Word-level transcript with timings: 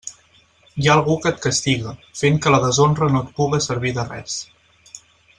Hi 0.83 0.87
ha 0.87 0.93
algú 0.93 1.17
que 1.25 1.31
et 1.33 1.41
castiga, 1.43 1.91
fent 2.21 2.39
que 2.45 2.53
la 2.55 2.61
deshonra 2.63 3.11
no 3.17 3.21
et 3.25 3.29
puga 3.41 3.61
servir 3.69 3.93
de 3.99 4.07
res. 4.11 4.39